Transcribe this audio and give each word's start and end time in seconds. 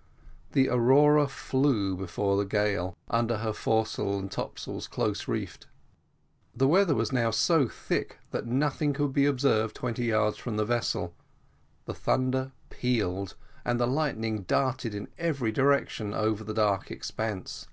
And 0.00 0.54
the 0.54 0.70
Aurora 0.70 1.28
flew 1.28 1.94
before 1.94 2.38
the 2.38 2.46
gale, 2.46 2.96
under 3.10 3.36
her 3.36 3.52
foresail 3.52 4.16
and 4.18 4.30
topsails 4.32 4.88
close 4.88 5.28
reefed. 5.28 5.66
The 6.56 6.66
weather 6.66 6.94
was 6.94 7.12
now 7.12 7.30
so 7.30 7.68
thick 7.68 8.16
that 8.30 8.46
nothing 8.46 8.94
could 8.94 9.12
be 9.12 9.26
observed 9.26 9.76
twenty 9.76 10.06
yards 10.06 10.38
from 10.38 10.56
the 10.56 10.64
vessel; 10.64 11.14
the 11.84 11.92
thunder 11.92 12.52
pealed, 12.70 13.34
and 13.62 13.78
the 13.78 13.86
lightning 13.86 14.44
darted 14.44 14.94
in 14.94 15.08
every 15.18 15.52
direction 15.52 16.14
over 16.14 16.44
the 16.44 16.54
dark 16.54 16.90
expanse. 16.90 17.68